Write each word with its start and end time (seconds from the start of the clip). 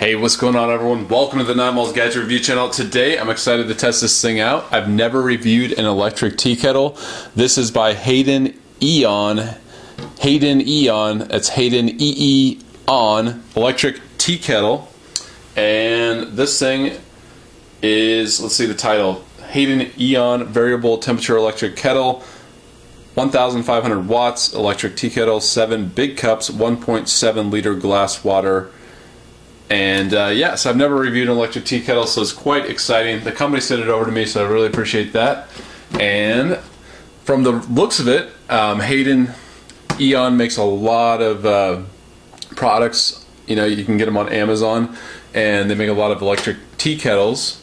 Hey, 0.00 0.14
what's 0.14 0.34
going 0.34 0.56
on, 0.56 0.70
everyone? 0.70 1.08
Welcome 1.08 1.40
to 1.40 1.44
the 1.44 1.54
Nine 1.54 1.74
Malls 1.74 1.92
Gadget 1.92 2.22
Review 2.22 2.38
channel. 2.40 2.70
Today, 2.70 3.18
I'm 3.18 3.28
excited 3.28 3.68
to 3.68 3.74
test 3.74 4.00
this 4.00 4.22
thing 4.22 4.40
out. 4.40 4.64
I've 4.72 4.88
never 4.88 5.20
reviewed 5.20 5.72
an 5.72 5.84
electric 5.84 6.38
tea 6.38 6.56
kettle. 6.56 6.96
This 7.36 7.58
is 7.58 7.70
by 7.70 7.92
Hayden 7.92 8.58
Eon. 8.82 9.36
HadinEEon. 9.98 11.30
It's 11.30 11.50
Hayden 11.50 11.90
EE 11.98 12.60
on 12.88 13.44
electric 13.54 14.00
tea 14.16 14.38
kettle. 14.38 14.88
And 15.54 16.28
this 16.28 16.58
thing 16.58 16.96
is, 17.82 18.40
let's 18.40 18.56
see 18.56 18.64
the 18.64 18.72
title 18.72 19.22
HadinEEon 19.50 20.46
Variable 20.46 20.96
Temperature 20.96 21.36
Electric 21.36 21.76
Kettle. 21.76 22.24
1,500 23.16 24.08
watts, 24.08 24.54
electric 24.54 24.96
tea 24.96 25.10
kettle, 25.10 25.42
7 25.42 25.88
big 25.88 26.16
cups, 26.16 26.48
1.7 26.48 27.50
liter 27.50 27.74
glass 27.74 28.24
water 28.24 28.70
and 29.70 30.12
uh, 30.12 30.26
yeah, 30.26 30.56
so 30.56 30.68
I've 30.68 30.76
never 30.76 30.96
reviewed 30.96 31.28
an 31.28 31.36
electric 31.36 31.64
tea 31.64 31.80
kettle, 31.80 32.04
so 32.06 32.20
it's 32.20 32.32
quite 32.32 32.66
exciting. 32.66 33.22
The 33.22 33.30
company 33.30 33.60
sent 33.60 33.80
it 33.80 33.88
over 33.88 34.04
to 34.04 34.10
me, 34.10 34.26
so 34.26 34.44
I 34.44 34.48
really 34.48 34.66
appreciate 34.66 35.12
that. 35.12 35.46
And 35.98 36.58
from 37.24 37.44
the 37.44 37.52
looks 37.52 38.00
of 38.00 38.08
it, 38.08 38.32
um, 38.48 38.80
Hayden 38.80 39.30
Eon 40.00 40.36
makes 40.36 40.56
a 40.56 40.64
lot 40.64 41.22
of 41.22 41.46
uh, 41.46 41.82
products. 42.56 43.24
You 43.46 43.54
know, 43.54 43.64
you 43.64 43.84
can 43.84 43.96
get 43.96 44.06
them 44.06 44.16
on 44.16 44.28
Amazon, 44.28 44.96
and 45.34 45.70
they 45.70 45.76
make 45.76 45.88
a 45.88 45.92
lot 45.92 46.10
of 46.10 46.20
electric 46.20 46.56
tea 46.76 46.98
kettles, 46.98 47.62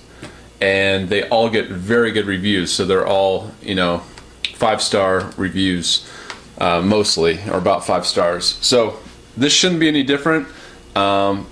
and 0.61 1.09
they 1.09 1.27
all 1.27 1.49
get 1.49 1.69
very 1.69 2.11
good 2.11 2.25
reviews. 2.25 2.71
So 2.71 2.85
they're 2.85 3.05
all, 3.05 3.51
you 3.61 3.75
know, 3.75 3.99
five 4.55 4.81
star 4.81 5.29
reviews, 5.35 6.09
uh, 6.57 6.81
mostly, 6.81 7.41
or 7.49 7.57
about 7.57 7.85
five 7.85 8.05
stars. 8.05 8.57
So 8.61 8.99
this 9.35 9.51
shouldn't 9.51 9.81
be 9.81 9.89
any 9.89 10.03
different. 10.03 10.47
Um, 10.95 11.47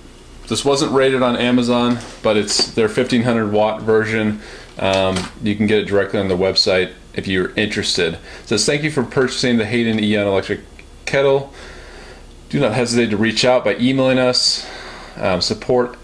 this 0.48 0.64
wasn't 0.64 0.92
rated 0.92 1.22
on 1.22 1.36
Amazon, 1.36 1.98
but 2.22 2.36
it's 2.36 2.72
their 2.72 2.88
1500 2.88 3.52
watt 3.52 3.82
version. 3.82 4.40
Um, 4.78 5.16
you 5.42 5.56
can 5.56 5.66
get 5.66 5.78
it 5.78 5.86
directly 5.86 6.20
on 6.20 6.28
the 6.28 6.36
website 6.36 6.92
if 7.14 7.26
you're 7.26 7.54
interested. 7.54 8.14
It 8.14 8.48
says 8.48 8.66
thank 8.66 8.82
you 8.82 8.90
for 8.90 9.02
purchasing 9.02 9.56
the 9.56 9.64
HadinEEon 9.64 10.26
electric 10.26 10.60
kettle. 11.06 11.52
Do 12.48 12.60
not 12.60 12.74
hesitate 12.74 13.10
to 13.10 13.16
reach 13.16 13.44
out 13.44 13.64
by 13.64 13.76
emailing 13.76 14.18
us. 14.18 14.68
Um, 15.16 15.40
support 15.40 15.98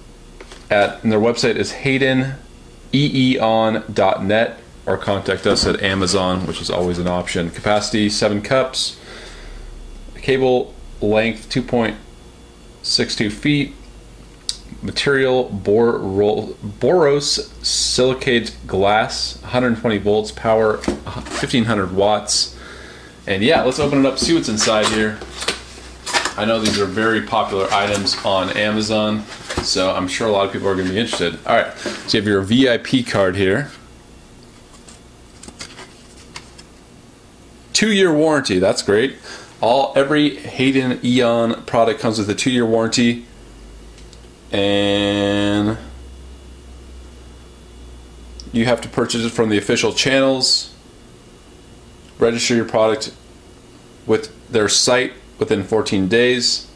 at 0.70 1.02
and 1.02 1.12
their 1.12 1.20
website 1.20 1.56
is 1.56 1.72
haydeneon.net 1.72 4.58
or 4.84 4.98
contact 4.98 5.46
us 5.46 5.64
at 5.66 5.80
Amazon, 5.82 6.46
which 6.46 6.60
is 6.60 6.70
always 6.70 6.98
an 6.98 7.06
option. 7.06 7.50
Capacity 7.50 8.08
seven 8.08 8.42
cups. 8.42 8.98
Cable 10.16 10.74
length 11.00 11.48
2.62 11.50 13.32
feet 13.32 13.74
material 14.82 15.44
bor 15.44 16.00
boros 16.00 17.48
silicate 17.64 18.54
glass 18.66 19.40
120 19.42 19.98
volts 19.98 20.32
power 20.32 20.78
1500 20.78 21.94
watts. 21.94 22.58
And 23.26 23.42
yeah 23.42 23.62
let's 23.62 23.78
open 23.78 24.00
it 24.00 24.06
up 24.06 24.18
see 24.18 24.34
what's 24.34 24.48
inside 24.48 24.86
here. 24.86 25.18
I 26.36 26.44
know 26.44 26.58
these 26.58 26.80
are 26.80 26.86
very 26.86 27.22
popular 27.22 27.68
items 27.70 28.16
on 28.24 28.50
Amazon 28.56 29.24
so 29.62 29.94
I'm 29.94 30.08
sure 30.08 30.26
a 30.26 30.32
lot 30.32 30.46
of 30.46 30.52
people 30.52 30.68
are 30.68 30.74
going 30.74 30.88
to 30.88 30.92
be 30.92 30.98
interested. 30.98 31.38
Alright 31.46 31.76
so 31.78 32.18
you 32.18 32.22
have 32.22 32.26
your 32.26 32.42
VIP 32.42 33.06
card 33.06 33.36
here. 33.36 33.70
Two 37.72 37.92
year 37.92 38.12
warranty 38.12 38.58
that's 38.58 38.82
great. 38.82 39.16
All 39.60 39.92
every 39.94 40.38
HadinEEon 40.38 41.66
product 41.66 42.00
comes 42.00 42.18
with 42.18 42.28
a 42.28 42.34
two 42.34 42.50
year 42.50 42.66
warranty 42.66 43.26
and 44.52 45.78
you 48.52 48.66
have 48.66 48.80
to 48.82 48.88
purchase 48.88 49.24
it 49.24 49.30
from 49.30 49.48
the 49.48 49.56
official 49.56 49.92
channels. 49.92 50.74
Register 52.18 52.54
your 52.54 52.66
product 52.66 53.14
with 54.06 54.30
their 54.50 54.68
site 54.68 55.14
within 55.38 55.64
14 55.64 56.06
days. 56.06 56.68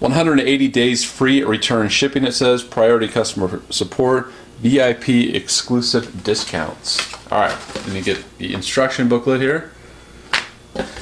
180 0.00 0.68
days 0.68 1.04
free 1.04 1.42
return 1.42 1.88
shipping 1.88 2.24
it 2.24 2.32
says. 2.32 2.62
Priority 2.62 3.08
customer 3.08 3.62
support. 3.70 4.30
Vip 4.60 5.08
exclusive 5.08 6.22
discounts. 6.22 7.12
All 7.32 7.40
right 7.40 7.58
let 7.74 7.88
me 7.88 8.02
get 8.02 8.22
the 8.38 8.52
instruction 8.52 9.08
booklet 9.08 9.40
here. 9.40 9.72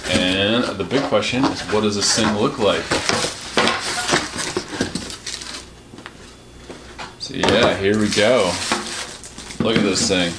And 0.09 0.65
the 0.79 0.85
big 0.85 1.03
question 1.05 1.45
is 1.45 1.61
what 1.73 1.81
does 1.81 1.97
this 1.97 2.17
thing 2.17 2.33
look 2.37 2.59
like 2.59 2.85
yeah, 7.37 7.77
here 7.77 7.99
we 7.99 8.09
go. 8.09 8.51
Look 9.61 9.77
at 9.77 9.83
this 9.83 10.09
thing. 10.09 10.33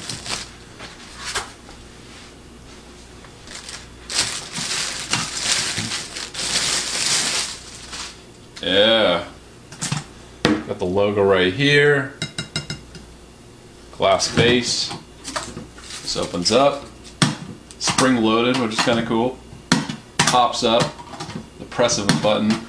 Yeah. 8.64 9.28
Got 10.44 10.80
the 10.80 10.86
logo 10.86 11.24
right 11.24 11.54
here. 11.54 12.16
Glass 13.92 14.36
base. 14.36 14.92
This 16.02 16.18
opens 16.18 16.52
up. 16.52 16.86
Spring 17.78 18.18
loaded, 18.18 18.58
which 18.58 18.74
is 18.74 18.80
kind 18.80 19.00
of 19.00 19.06
cool. 19.06 19.38
Pops 20.18 20.64
up. 20.64 20.82
The 21.60 21.66
press 21.66 22.00
of 22.00 22.10
a 22.10 22.24
button. 22.24 22.67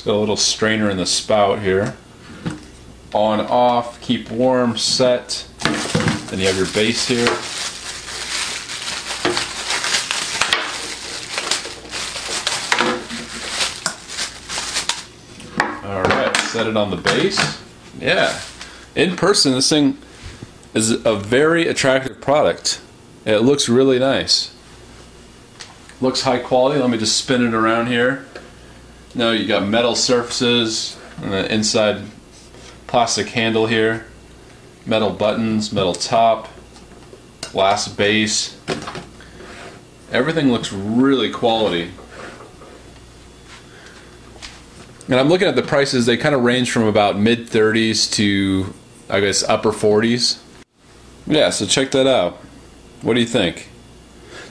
It's 0.00 0.06
got 0.06 0.14
a 0.14 0.16
little 0.16 0.38
strainer 0.38 0.88
in 0.88 0.96
the 0.96 1.04
spout 1.04 1.58
here. 1.58 1.94
On, 3.12 3.38
off, 3.38 4.00
keep 4.00 4.30
warm, 4.30 4.78
set. 4.78 5.46
Then 6.28 6.38
you 6.38 6.46
have 6.46 6.56
your 6.56 6.64
base 6.68 7.06
here. 7.06 7.28
Alright, 15.84 16.34
set 16.46 16.66
it 16.66 16.78
on 16.78 16.90
the 16.90 16.96
base. 16.96 17.60
Yeah. 18.00 18.40
In 18.94 19.16
person, 19.16 19.52
this 19.52 19.68
thing 19.68 19.98
is 20.72 20.92
a 21.04 21.14
very 21.14 21.68
attractive 21.68 22.22
product. 22.22 22.80
It 23.26 23.40
looks 23.40 23.68
really 23.68 23.98
nice. 23.98 24.56
Looks 26.00 26.22
high 26.22 26.38
quality. 26.38 26.80
Let 26.80 26.88
me 26.88 26.96
just 26.96 27.18
spin 27.18 27.46
it 27.46 27.52
around 27.52 27.88
here. 27.88 28.24
No, 29.14 29.32
you 29.32 29.46
got 29.46 29.66
metal 29.66 29.96
surfaces, 29.96 30.96
the 31.20 31.52
inside 31.52 32.04
plastic 32.86 33.28
handle 33.28 33.66
here, 33.66 34.06
metal 34.86 35.10
buttons, 35.10 35.72
metal 35.72 35.94
top, 35.94 36.48
glass 37.40 37.88
base. 37.88 38.56
Everything 40.12 40.52
looks 40.52 40.72
really 40.72 41.30
quality. 41.30 41.90
And 45.08 45.18
I'm 45.18 45.28
looking 45.28 45.48
at 45.48 45.56
the 45.56 45.62
prices, 45.62 46.06
they 46.06 46.16
kind 46.16 46.36
of 46.36 46.42
range 46.42 46.70
from 46.70 46.84
about 46.84 47.18
mid 47.18 47.48
30s 47.48 48.12
to, 48.12 48.72
I 49.08 49.18
guess, 49.18 49.42
upper 49.42 49.70
40s. 49.70 50.40
Yeah, 51.26 51.50
so 51.50 51.66
check 51.66 51.90
that 51.90 52.06
out. 52.06 52.34
What 53.02 53.14
do 53.14 53.20
you 53.20 53.26
think? 53.26 53.68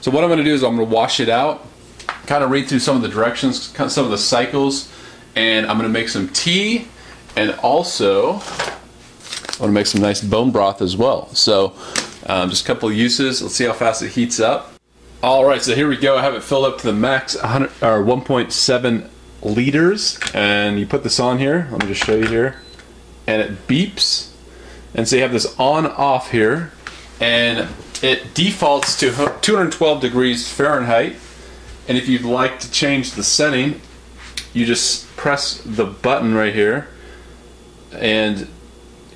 So, 0.01 0.11
what 0.11 0.23
I'm 0.23 0.29
going 0.29 0.39
to 0.39 0.45
do 0.45 0.53
is 0.53 0.63
I'm 0.63 0.75
going 0.75 0.89
to 0.89 0.93
wash 0.93 1.19
it 1.21 1.29
out 1.29 1.65
kind 2.29 2.43
of 2.43 2.51
read 2.51 2.69
through 2.69 2.77
some 2.77 2.95
of 2.95 3.01
the 3.01 3.07
directions, 3.07 3.75
some 3.91 4.05
of 4.05 4.11
the 4.11 4.17
cycles, 4.17 4.93
and 5.35 5.65
I'm 5.65 5.79
going 5.79 5.91
to 5.91 5.99
make 5.99 6.09
some 6.09 6.29
tea, 6.29 6.87
and 7.35 7.55
also 7.63 8.33
I 8.33 9.57
want 9.59 9.69
to 9.69 9.71
make 9.71 9.87
some 9.87 9.99
nice 9.99 10.21
bone 10.21 10.51
broth 10.51 10.79
as 10.83 10.95
well. 10.95 11.33
So 11.33 11.73
um, 12.27 12.51
just 12.51 12.63
a 12.63 12.67
couple 12.67 12.87
of 12.87 12.95
uses. 12.95 13.41
Let's 13.41 13.55
see 13.55 13.65
how 13.65 13.73
fast 13.73 14.03
it 14.03 14.09
heats 14.09 14.39
up. 14.39 14.73
All 15.23 15.43
right, 15.43 15.59
so 15.59 15.73
here 15.73 15.89
we 15.89 15.97
go. 15.97 16.17
I 16.17 16.21
have 16.21 16.35
it 16.35 16.43
filled 16.43 16.65
up 16.65 16.77
to 16.77 16.85
the 16.85 16.93
max 16.93 17.35
100 17.35 17.71
or 17.81 18.03
1.7 18.03 19.09
liters, 19.41 20.19
and 20.35 20.79
you 20.79 20.85
put 20.85 21.01
this 21.01 21.19
on 21.19 21.39
here. 21.39 21.67
Let 21.71 21.81
me 21.81 21.87
just 21.87 22.05
show 22.05 22.15
you 22.15 22.27
here, 22.27 22.61
and 23.25 23.41
it 23.41 23.67
beeps, 23.67 24.29
and 24.93 25.07
so 25.07 25.15
you 25.15 25.23
have 25.23 25.31
this 25.31 25.57
on-off 25.57 26.29
here, 26.29 26.73
and 27.19 27.67
it 28.03 28.35
defaults 28.35 28.99
to 28.99 29.09
212 29.41 29.99
degrees 29.99 30.47
Fahrenheit 30.47 31.15
and 31.89 31.97
if 31.97 32.07
you'd 32.07 32.21
like 32.21 32.59
to 32.59 32.71
change 32.71 33.13
the 33.13 33.23
setting, 33.23 33.81
you 34.53 34.63
just 34.63 35.07
press 35.17 35.59
the 35.65 35.85
button 35.85 36.35
right 36.35 36.53
here. 36.53 36.87
And 37.91 38.47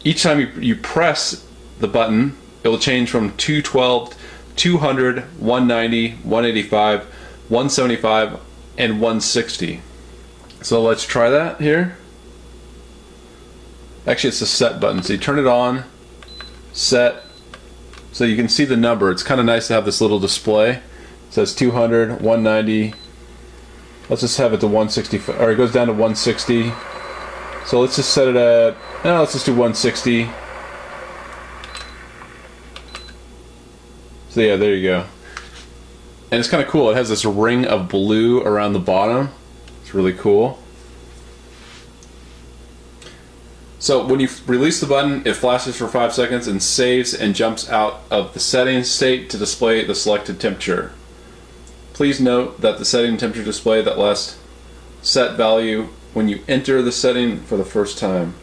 each 0.03 0.23
time 0.23 0.39
you, 0.39 0.47
you 0.59 0.75
press 0.75 1.47
the 1.79 1.87
button, 1.87 2.35
it 2.63 2.69
will 2.69 2.79
change 2.79 3.11
from 3.11 3.37
212, 3.37 4.17
200, 4.55 5.19
190, 5.39 6.11
185, 6.23 7.03
175, 7.03 8.39
and 8.79 8.93
160. 8.93 9.81
So 10.63 10.81
let's 10.81 11.05
try 11.05 11.29
that 11.29 11.61
here. 11.61 11.95
Actually, 14.07 14.29
it's 14.29 14.41
a 14.41 14.47
set 14.47 14.79
button. 14.79 15.03
So 15.03 15.13
you 15.13 15.19
turn 15.19 15.37
it 15.37 15.45
on, 15.45 15.83
set, 16.71 17.23
so 18.11 18.23
you 18.23 18.35
can 18.35 18.49
see 18.49 18.65
the 18.65 18.75
number. 18.75 19.11
It's 19.11 19.21
kind 19.21 19.39
of 19.39 19.45
nice 19.45 19.67
to 19.67 19.73
have 19.75 19.85
this 19.85 20.01
little 20.01 20.19
display. 20.19 20.81
Says 21.33 21.55
200, 21.55 22.21
190. 22.21 22.93
Let's 24.07 24.21
just 24.21 24.37
have 24.37 24.53
it 24.53 24.59
to 24.59 24.67
160, 24.67 25.33
or 25.33 25.51
it 25.51 25.55
goes 25.55 25.71
down 25.73 25.87
to 25.87 25.93
160. 25.93 26.71
So 27.65 27.79
let's 27.79 27.95
just 27.95 28.13
set 28.13 28.27
it 28.27 28.35
at, 28.35 28.77
no, 29.03 29.19
let's 29.19 29.33
just 29.33 29.47
do 29.47 29.53
160. 29.53 30.29
So 34.29 34.41
yeah, 34.41 34.57
there 34.57 34.75
you 34.75 34.87
go. 34.87 35.05
And 36.29 36.39
it's 36.39 36.47
kind 36.47 36.61
of 36.61 36.69
cool. 36.69 36.91
It 36.91 36.95
has 36.97 37.09
this 37.09 37.25
ring 37.25 37.65
of 37.65 37.89
blue 37.89 38.43
around 38.43 38.73
the 38.73 38.79
bottom. 38.79 39.29
It's 39.81 39.95
really 39.95 40.13
cool. 40.13 40.59
So 43.79 44.05
when 44.05 44.19
you 44.19 44.29
release 44.45 44.79
the 44.79 44.85
button, 44.85 45.25
it 45.25 45.35
flashes 45.35 45.77
for 45.77 45.87
5 45.87 46.13
seconds 46.13 46.47
and 46.47 46.61
saves 46.61 47.11
and 47.11 47.33
jumps 47.33 47.67
out 47.71 48.01
of 48.11 48.35
the 48.35 48.39
settings 48.39 48.91
state 48.91 49.31
to 49.31 49.37
display 49.39 49.83
the 49.83 49.95
selected 49.95 50.39
temperature. 50.39 50.91
Please 51.93 52.19
note 52.19 52.61
that 52.61 52.79
the 52.79 52.85
setting 52.85 53.17
temperature 53.17 53.43
display 53.43 53.81
that 53.81 53.97
last 53.97 54.37
set 55.01 55.37
value 55.37 55.89
when 56.13 56.27
you 56.27 56.41
enter 56.47 56.81
the 56.81 56.91
setting 56.91 57.39
for 57.41 57.57
the 57.57 57.65
first 57.65 57.97
time. 57.97 58.33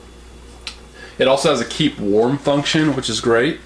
It 1.19 1.29
also 1.29 1.51
has 1.51 1.61
a 1.61 1.65
keep 1.65 1.99
warm 1.99 2.39
function, 2.39 2.95
which 2.95 3.11
is 3.11 3.21
great 3.21 3.61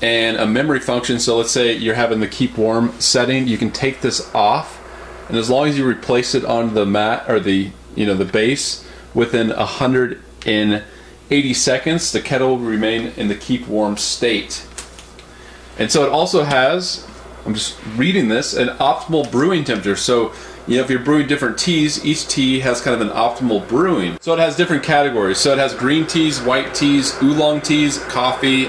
and 0.00 0.36
a 0.36 0.46
memory 0.46 0.80
function. 0.80 1.18
So 1.18 1.36
let's 1.36 1.50
say 1.50 1.74
you're 1.74 1.94
having 1.94 2.20
the 2.20 2.28
keep 2.28 2.56
warm 2.56 2.98
setting, 3.00 3.48
you 3.48 3.58
can 3.58 3.70
take 3.70 4.00
this 4.00 4.32
off, 4.34 4.80
and 5.28 5.36
as 5.36 5.50
long 5.50 5.68
as 5.68 5.76
you 5.76 5.86
replace 5.86 6.34
it 6.34 6.44
on 6.44 6.74
the 6.74 6.86
mat 6.86 7.28
or 7.28 7.40
the 7.40 7.70
you 7.94 8.06
know 8.06 8.14
the 8.14 8.24
base 8.24 8.88
within 9.14 9.48
180 9.48 11.54
seconds, 11.54 12.12
the 12.12 12.20
kettle 12.20 12.56
will 12.56 12.64
remain 12.64 13.12
in 13.16 13.28
the 13.28 13.34
keep 13.34 13.66
warm 13.66 13.96
state. 13.96 14.66
And 15.78 15.90
so 15.90 16.04
it 16.04 16.10
also 16.10 16.44
has, 16.44 17.06
I'm 17.48 17.54
just 17.54 17.78
reading 17.96 18.28
this, 18.28 18.52
an 18.52 18.68
optimal 18.76 19.32
brewing 19.32 19.64
temperature. 19.64 19.96
So 19.96 20.34
you 20.66 20.76
know, 20.76 20.82
if 20.82 20.90
you're 20.90 20.98
brewing 20.98 21.28
different 21.28 21.56
teas, 21.56 22.04
each 22.04 22.28
tea 22.28 22.60
has 22.60 22.82
kind 22.82 22.94
of 22.94 23.00
an 23.00 23.08
optimal 23.08 23.66
brewing. 23.66 24.18
So 24.20 24.34
it 24.34 24.38
has 24.38 24.54
different 24.54 24.82
categories. 24.82 25.38
So 25.38 25.52
it 25.52 25.58
has 25.58 25.74
green 25.74 26.06
teas, 26.06 26.42
white 26.42 26.74
teas, 26.74 27.16
oolong 27.22 27.62
teas, 27.62 28.04
coffee, 28.04 28.66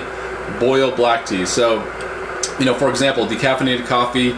boil 0.61 0.95
black 0.95 1.25
tea. 1.25 1.45
So, 1.45 1.83
you 2.57 2.63
know, 2.63 2.73
for 2.73 2.89
example, 2.89 3.25
decaffeinated 3.25 3.85
coffee, 3.85 4.33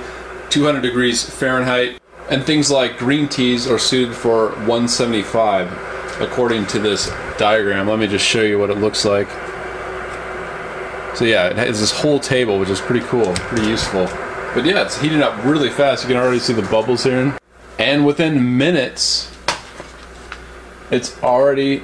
200 0.49 0.81
degrees 0.81 1.23
Fahrenheit, 1.23 2.01
and 2.31 2.43
things 2.43 2.71
like 2.71 2.97
green 2.97 3.29
teas 3.29 3.67
are 3.67 3.77
suited 3.77 4.15
for 4.15 4.53
175 4.65 5.71
according 6.19 6.65
to 6.65 6.79
this 6.79 7.11
diagram. 7.37 7.87
Let 7.87 7.99
me 7.99 8.07
just 8.07 8.25
show 8.25 8.41
you 8.41 8.57
what 8.57 8.71
it 8.71 8.79
looks 8.79 9.05
like. 9.05 9.29
So 11.15 11.25
yeah, 11.25 11.49
it 11.49 11.57
has 11.57 11.79
this 11.79 11.91
whole 11.91 12.19
table, 12.19 12.57
which 12.57 12.69
is 12.69 12.81
pretty 12.81 13.05
cool, 13.05 13.33
pretty 13.33 13.67
useful. 13.67 14.07
But 14.53 14.65
yeah, 14.65 14.83
it's 14.83 14.99
heating 14.99 15.21
up 15.21 15.45
really 15.45 15.69
fast. 15.69 16.03
You 16.03 16.09
can 16.09 16.17
already 16.17 16.39
see 16.39 16.51
the 16.51 16.61
bubbles 16.63 17.03
here. 17.03 17.37
And 17.79 18.05
within 18.05 18.57
minutes, 18.57 19.31
it's 20.91 21.21
already 21.23 21.83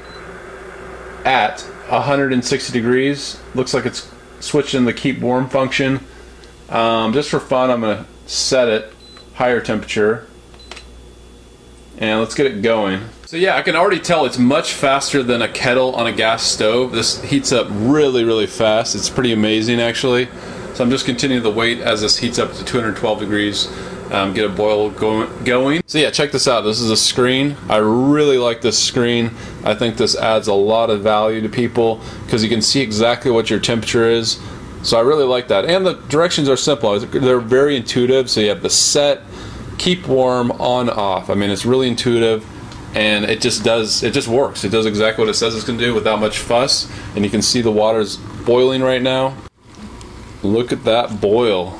at 1.23 1.61
160 1.61 2.73
degrees. 2.73 3.39
Looks 3.55 3.73
like 3.73 3.85
it's 3.85 4.11
switching 4.41 4.83
the 4.83 4.93
keep 4.93 5.19
warm 5.19 5.47
function. 5.47 6.01
Um, 6.67 7.13
just 7.13 7.29
for 7.29 7.39
fun, 7.39 7.71
I'm 7.71 7.79
going 7.79 8.03
to 8.03 8.29
set 8.29 8.67
it 8.67 8.93
higher 9.35 9.61
temperature. 9.61 10.27
And 11.99 12.19
let's 12.19 12.35
get 12.35 12.47
it 12.47 12.61
going. 12.61 13.01
So 13.27 13.37
yeah, 13.37 13.55
I 13.55 13.61
can 13.61 13.77
already 13.77 13.99
tell 13.99 14.25
it's 14.25 14.37
much 14.37 14.73
faster 14.73 15.23
than 15.23 15.41
a 15.41 15.47
kettle 15.47 15.95
on 15.95 16.05
a 16.05 16.11
gas 16.11 16.43
stove. 16.43 16.91
This 16.91 17.23
heats 17.23 17.53
up 17.53 17.67
really, 17.71 18.25
really 18.25 18.45
fast. 18.45 18.93
It's 18.93 19.09
pretty 19.09 19.31
amazing 19.31 19.79
actually. 19.79 20.27
So 20.77 20.83
I'm 20.83 20.91
just 20.91 21.07
continuing 21.07 21.41
to 21.41 21.49
wait 21.49 21.79
as 21.79 22.01
this 22.01 22.17
heats 22.19 22.37
up 22.37 22.53
to 22.53 22.63
212 22.63 23.19
degrees. 23.19 23.67
Um, 24.11 24.31
get 24.35 24.45
a 24.45 24.49
boil 24.49 24.91
going. 24.91 25.81
So 25.87 25.97
yeah, 25.97 26.11
check 26.11 26.31
this 26.31 26.47
out. 26.47 26.61
This 26.61 26.79
is 26.79 26.91
a 26.91 26.95
screen. 26.95 27.57
I 27.67 27.77
really 27.77 28.37
like 28.37 28.61
this 28.61 28.77
screen. 28.77 29.31
I 29.63 29.73
think 29.73 29.97
this 29.97 30.15
adds 30.15 30.47
a 30.47 30.53
lot 30.53 30.91
of 30.91 31.01
value 31.01 31.41
to 31.41 31.49
people 31.49 31.99
because 32.25 32.43
you 32.43 32.49
can 32.49 32.61
see 32.61 32.81
exactly 32.81 33.31
what 33.31 33.49
your 33.49 33.59
temperature 33.59 34.07
is. 34.07 34.39
So 34.83 34.99
I 34.99 35.01
really 35.01 35.23
like 35.23 35.47
that. 35.47 35.65
And 35.65 35.83
the 35.83 35.93
directions 36.09 36.47
are 36.47 36.55
simple. 36.55 36.99
They're 36.99 37.39
very 37.39 37.75
intuitive. 37.75 38.29
So 38.29 38.41
you 38.41 38.49
have 38.49 38.61
the 38.61 38.69
set, 38.69 39.23
keep 39.79 40.07
warm, 40.07 40.51
on, 40.51 40.91
off. 40.91 41.31
I 41.31 41.33
mean, 41.33 41.49
it's 41.49 41.65
really 41.65 41.87
intuitive 41.87 42.45
and 42.95 43.25
it 43.25 43.41
just 43.41 43.63
does, 43.63 44.03
it 44.03 44.13
just 44.13 44.27
works. 44.27 44.63
It 44.63 44.69
does 44.69 44.85
exactly 44.85 45.23
what 45.23 45.31
it 45.31 45.37
says 45.39 45.55
it's 45.55 45.65
going 45.65 45.79
to 45.79 45.85
do 45.85 45.95
without 45.95 46.19
much 46.19 46.37
fuss. 46.37 46.87
And 47.15 47.25
you 47.25 47.31
can 47.31 47.41
see 47.41 47.63
the 47.63 47.71
water's 47.71 48.17
boiling 48.45 48.83
right 48.83 49.01
now. 49.01 49.35
Look 50.43 50.71
at 50.71 50.83
that 50.83 51.19
boil. 51.19 51.79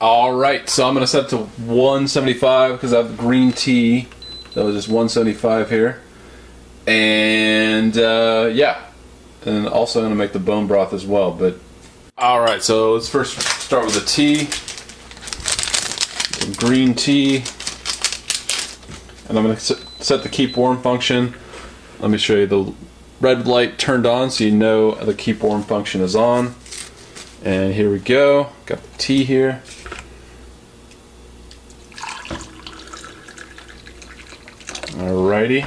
All 0.00 0.34
right, 0.34 0.68
so 0.68 0.86
I'm 0.86 0.94
to 0.94 1.06
set 1.06 1.30
to 1.30 1.38
175 1.38 2.72
because 2.72 2.92
I 2.92 2.98
have 2.98 3.16
green 3.16 3.52
tea. 3.52 4.08
That 4.54 4.64
was 4.64 4.74
just 4.74 4.88
175 4.88 5.70
here. 5.70 6.02
And 6.86 7.96
uh, 7.96 8.50
yeah, 8.52 8.82
and 9.44 9.66
also 9.66 10.02
I'm 10.02 10.10
to 10.10 10.14
make 10.14 10.32
the 10.32 10.38
bone 10.38 10.66
broth 10.66 10.92
as 10.92 11.06
well. 11.06 11.32
But 11.32 11.58
all 12.18 12.40
right, 12.40 12.62
so 12.62 12.94
let's 12.94 13.08
first 13.08 13.38
start 13.38 13.86
with 13.86 13.94
the 13.94 14.04
tea. 14.06 14.48
Green 16.56 16.94
tea. 16.94 17.44
And 19.28 19.38
I'm 19.38 19.56
to 19.56 19.58
set 19.58 20.22
the 20.22 20.28
keep 20.28 20.56
warm 20.56 20.80
function. 20.80 21.34
Let 22.00 22.10
me 22.10 22.18
show 22.18 22.34
you 22.34 22.46
the 22.46 22.72
red 23.20 23.46
light 23.46 23.78
turned 23.78 24.06
on 24.06 24.30
so 24.30 24.44
you 24.44 24.52
know 24.52 24.94
the 24.94 25.14
keep 25.14 25.42
warm 25.42 25.62
function 25.62 26.00
is 26.00 26.14
on. 26.14 26.54
And 27.46 27.72
here 27.74 27.92
we 27.92 28.00
go. 28.00 28.48
Got 28.66 28.82
the 28.82 28.98
tea 28.98 29.22
here. 29.22 29.62
Alrighty. 34.96 35.62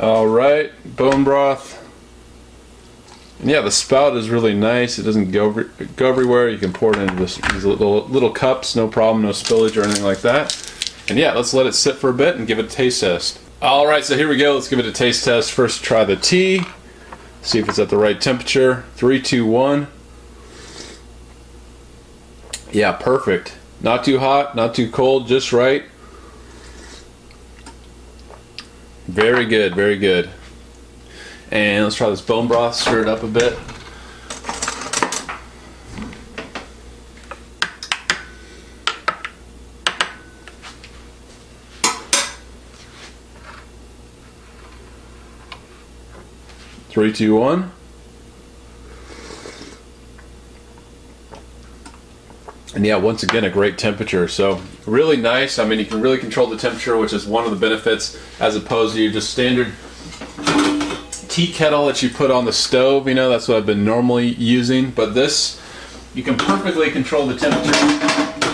Alright, 0.00 0.96
bone 0.96 1.24
broth. 1.24 1.86
And 3.40 3.50
yeah, 3.50 3.60
the 3.60 3.70
spout 3.70 4.16
is 4.16 4.30
really 4.30 4.54
nice. 4.54 4.98
It 4.98 5.02
doesn't 5.02 5.32
go 5.32 5.52
go 5.96 6.08
everywhere. 6.08 6.48
You 6.48 6.56
can 6.56 6.72
pour 6.72 6.94
it 6.94 6.98
into 6.98 7.14
this, 7.16 7.36
these 7.52 7.66
little, 7.66 8.06
little 8.06 8.30
cups, 8.30 8.74
no 8.74 8.88
problem, 8.88 9.22
no 9.22 9.32
spillage 9.32 9.76
or 9.76 9.84
anything 9.84 10.04
like 10.04 10.22
that. 10.22 10.67
And 11.08 11.18
yeah, 11.18 11.32
let's 11.32 11.54
let 11.54 11.66
it 11.66 11.72
sit 11.72 11.96
for 11.96 12.10
a 12.10 12.14
bit 12.14 12.36
and 12.36 12.46
give 12.46 12.58
it 12.58 12.66
a 12.66 12.68
taste 12.68 13.00
test. 13.00 13.40
Alright, 13.62 14.04
so 14.04 14.16
here 14.16 14.28
we 14.28 14.36
go. 14.36 14.54
Let's 14.54 14.68
give 14.68 14.78
it 14.78 14.86
a 14.86 14.92
taste 14.92 15.24
test. 15.24 15.52
First, 15.52 15.82
try 15.82 16.04
the 16.04 16.16
tea. 16.16 16.62
See 17.42 17.58
if 17.58 17.68
it's 17.68 17.78
at 17.78 17.88
the 17.88 17.96
right 17.96 18.20
temperature. 18.20 18.84
Three, 18.94 19.20
two, 19.20 19.46
one. 19.46 19.88
Yeah, 22.70 22.92
perfect. 22.92 23.56
Not 23.80 24.04
too 24.04 24.18
hot, 24.18 24.54
not 24.54 24.74
too 24.74 24.90
cold, 24.90 25.28
just 25.28 25.52
right. 25.52 25.84
Very 29.06 29.46
good, 29.46 29.74
very 29.74 29.96
good. 29.96 30.28
And 31.50 31.84
let's 31.84 31.96
try 31.96 32.10
this 32.10 32.20
bone 32.20 32.46
broth, 32.46 32.74
stir 32.74 33.02
it 33.02 33.08
up 33.08 33.22
a 33.22 33.26
bit. 33.26 33.58
Three, 46.98 47.12
two, 47.12 47.36
one. 47.36 47.70
and 52.74 52.84
yeah, 52.84 52.96
once 52.96 53.22
again, 53.22 53.44
a 53.44 53.50
great 53.50 53.78
temperature. 53.78 54.26
So 54.26 54.60
really 54.84 55.16
nice. 55.16 55.60
I 55.60 55.64
mean, 55.64 55.78
you 55.78 55.84
can 55.84 56.00
really 56.00 56.18
control 56.18 56.48
the 56.48 56.56
temperature, 56.56 56.96
which 56.96 57.12
is 57.12 57.24
one 57.24 57.44
of 57.44 57.52
the 57.52 57.56
benefits 57.56 58.18
as 58.40 58.56
opposed 58.56 58.96
to 58.96 59.00
your 59.00 59.12
just 59.12 59.30
standard 59.30 59.72
tea 61.28 61.52
kettle 61.52 61.86
that 61.86 62.02
you 62.02 62.10
put 62.10 62.32
on 62.32 62.46
the 62.46 62.52
stove. 62.52 63.06
You 63.06 63.14
know, 63.14 63.30
that's 63.30 63.46
what 63.46 63.58
I've 63.58 63.66
been 63.66 63.84
normally 63.84 64.30
using. 64.30 64.90
But 64.90 65.14
this, 65.14 65.62
you 66.16 66.24
can 66.24 66.36
perfectly 66.36 66.90
control 66.90 67.28
the 67.28 67.36
temperature, 67.36 67.74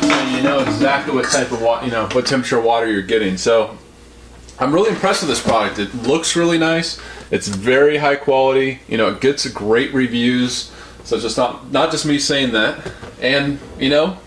so 0.07 0.37
you 0.37 0.43
know 0.43 0.59
exactly 0.59 1.15
what 1.15 1.31
type 1.31 1.51
of 1.51 1.63
water, 1.63 1.87
you 1.87 1.93
know, 1.93 2.11
what 2.13 2.27
temperature 2.27 2.61
water 2.61 2.93
you're 2.93 3.01
getting. 3.01 3.39
So 3.39 3.79
I'm 4.59 4.73
really 4.73 4.91
impressed 4.91 5.23
with 5.23 5.31
this 5.31 5.43
product. 5.43 5.81
It 5.81 5.93
looks 5.95 6.37
really 6.37 6.59
nice. 6.59 7.01
It's 7.33 7.49
very 7.49 7.97
high 7.97 8.15
quality. 8.15 8.81
You 8.87 8.99
know, 8.99 9.09
it 9.09 9.21
gets 9.21 9.49
great 9.49 9.93
reviews. 9.93 10.71
So 11.03 11.17
it's 11.17 11.25
just 11.25 11.37
not 11.37 11.73
not 11.73 11.91
just 11.91 12.07
me 12.07 12.19
saying 12.19 12.53
that. 12.53 12.93
And 13.21 13.59
you 13.81 13.89
know, 13.89 14.19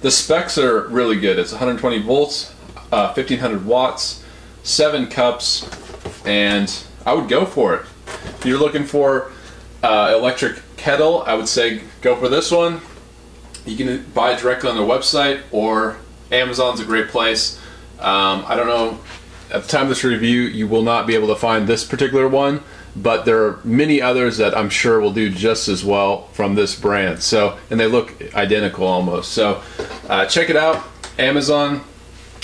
the 0.00 0.12
specs 0.12 0.58
are 0.58 0.86
really 0.88 1.18
good. 1.18 1.40
It's 1.40 1.50
120 1.50 2.02
volts, 2.02 2.54
uh, 2.92 3.12
1500 3.14 3.66
watts, 3.66 4.24
seven 4.62 5.08
cups, 5.08 5.68
and 6.24 6.72
I 7.04 7.12
would 7.12 7.28
go 7.28 7.44
for 7.44 7.74
it. 7.74 7.86
If 8.06 8.46
you're 8.46 8.60
looking 8.60 8.84
for 8.84 9.32
uh, 9.82 10.14
electric 10.16 10.62
kettle, 10.76 11.24
I 11.26 11.34
would 11.34 11.48
say 11.48 11.82
go 12.00 12.14
for 12.14 12.28
this 12.28 12.52
one. 12.52 12.80
You 13.66 13.76
can 13.76 14.04
buy 14.12 14.34
it 14.34 14.40
directly 14.40 14.70
on 14.70 14.76
their 14.76 14.86
website, 14.86 15.40
or 15.50 15.96
Amazon's 16.30 16.78
a 16.78 16.84
great 16.84 17.08
place. 17.08 17.58
Um, 17.98 18.44
I 18.46 18.54
don't 18.54 18.66
know 18.66 19.00
at 19.50 19.62
the 19.62 19.68
time 19.68 19.82
of 19.82 19.88
this 19.88 20.04
review, 20.04 20.42
you 20.42 20.66
will 20.66 20.82
not 20.82 21.06
be 21.06 21.14
able 21.14 21.28
to 21.28 21.36
find 21.36 21.66
this 21.66 21.84
particular 21.84 22.28
one, 22.28 22.62
but 22.96 23.24
there 23.24 23.44
are 23.44 23.60
many 23.64 24.00
others 24.00 24.36
that 24.38 24.56
I'm 24.56 24.70
sure 24.70 25.00
will 25.00 25.12
do 25.12 25.30
just 25.30 25.68
as 25.68 25.84
well 25.84 26.28
from 26.28 26.54
this 26.54 26.78
brand. 26.78 27.22
So, 27.22 27.58
and 27.70 27.78
they 27.78 27.86
look 27.86 28.34
identical 28.34 28.86
almost. 28.86 29.32
So, 29.32 29.62
uh, 30.08 30.26
check 30.26 30.50
it 30.50 30.56
out. 30.56 30.84
Amazon. 31.18 31.82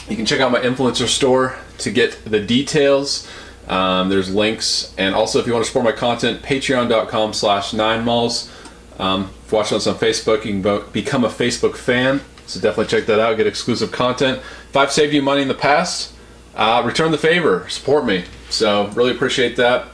You 0.09 0.17
can 0.17 0.27
check 0.27 0.41
out 0.41 0.51
my 0.51 0.61
influencer 0.61 1.07
store 1.07 1.57
to 1.79 1.91
get 1.91 2.25
the 2.25 2.41
details. 2.41 3.29
Um, 3.69 4.09
there's 4.09 4.35
links, 4.35 4.93
and 4.99 5.15
also 5.15 5.39
if 5.39 5.47
you 5.47 5.53
want 5.53 5.65
to 5.65 5.69
support 5.69 5.85
my 5.85 5.93
content, 5.93 6.43
patreon.com 6.43 7.33
slash 7.33 7.73
nine 7.73 8.05
malls. 8.05 8.51
Um, 8.99 9.31
if 9.47 9.53
watching 9.53 9.77
us 9.77 9.87
on 9.87 9.95
Facebook, 9.95 10.45
you 10.45 10.61
can 10.61 10.91
become 10.93 11.25
a 11.25 11.29
Facebook 11.29 11.77
fan. 11.77 12.21
So 12.47 12.61
definitely 12.61 12.87
check 12.87 13.07
that 13.07 13.21
out, 13.21 13.37
get 13.37 13.47
exclusive 13.47 13.93
content. 13.93 14.39
If 14.39 14.77
I've 14.77 14.91
saved 14.91 15.15
you 15.15 15.23
money 15.23 15.43
in 15.43 15.49
the 15.49 15.55
past, 15.55 16.13
uh, 16.55 16.83
return 16.85 17.11
the 17.11 17.19
favor, 17.19 17.69
support 17.69 18.05
me. 18.05 18.25
So 18.49 18.89
really 18.89 19.13
appreciate 19.13 19.57
that. 19.57 19.89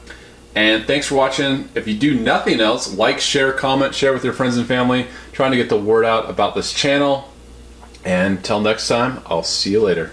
And 0.54 0.86
thanks 0.86 1.06
for 1.06 1.16
watching. 1.16 1.68
If 1.75 1.86
you 1.86 1.94
do 1.94 2.18
nothing 2.18 2.60
else, 2.60 2.94
like, 2.94 3.20
share, 3.20 3.52
comment, 3.52 3.94
share 3.94 4.14
with 4.14 4.25
your 4.25 4.32
friends 4.32 4.56
and 4.56 4.66
family, 4.66 5.06
trying 5.32 5.50
to 5.50 5.56
get 5.58 5.68
the 5.68 5.78
word 5.78 6.06
out 6.06 6.30
about 6.30 6.54
this 6.54 6.72
channel. 6.72 7.30
And 8.04 8.38
until 8.38 8.60
next 8.60 8.88
time, 8.88 9.20
I'll 9.26 9.42
see 9.42 9.72
you 9.72 9.82
later. 9.82 10.12